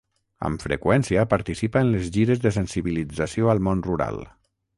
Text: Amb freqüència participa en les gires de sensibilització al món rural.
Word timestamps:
Amb 0.47 0.63
freqüència 0.67 1.25
participa 1.33 1.83
en 1.87 1.91
les 1.97 2.09
gires 2.17 2.41
de 2.47 2.53
sensibilització 2.57 3.53
al 3.55 3.63
món 3.69 3.87
rural. 3.91 4.21